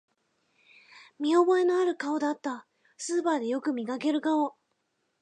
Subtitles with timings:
[1.19, 2.65] 見覚えのある顔だった、
[2.97, 4.55] スーパーでよく見かける顔